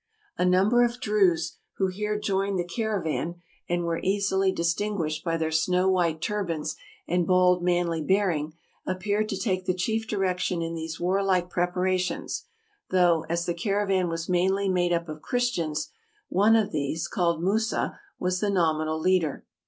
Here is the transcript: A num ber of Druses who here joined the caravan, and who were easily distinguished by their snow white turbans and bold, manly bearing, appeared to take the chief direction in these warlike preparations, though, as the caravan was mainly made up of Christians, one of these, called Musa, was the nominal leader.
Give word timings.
A 0.35 0.45
num 0.45 0.69
ber 0.69 0.83
of 0.83 0.99
Druses 0.99 1.57
who 1.77 1.85
here 1.85 2.17
joined 2.19 2.57
the 2.57 2.63
caravan, 2.65 3.35
and 3.69 3.81
who 3.81 3.85
were 3.85 3.99
easily 3.99 4.51
distinguished 4.51 5.23
by 5.23 5.37
their 5.37 5.51
snow 5.51 5.87
white 5.87 6.23
turbans 6.23 6.75
and 7.07 7.27
bold, 7.27 7.61
manly 7.61 8.01
bearing, 8.01 8.53
appeared 8.87 9.29
to 9.29 9.37
take 9.37 9.65
the 9.67 9.75
chief 9.75 10.07
direction 10.07 10.59
in 10.63 10.73
these 10.73 10.99
warlike 10.99 11.51
preparations, 11.51 12.47
though, 12.89 13.25
as 13.29 13.45
the 13.45 13.53
caravan 13.53 14.09
was 14.09 14.27
mainly 14.27 14.67
made 14.67 14.91
up 14.91 15.07
of 15.07 15.21
Christians, 15.21 15.89
one 16.29 16.55
of 16.55 16.71
these, 16.71 17.07
called 17.07 17.43
Musa, 17.43 17.99
was 18.17 18.39
the 18.39 18.49
nominal 18.49 18.99
leader. 18.99 19.45